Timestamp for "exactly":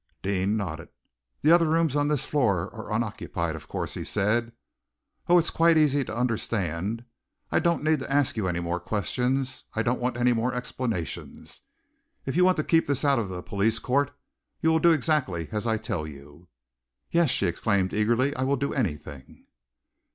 14.89-15.47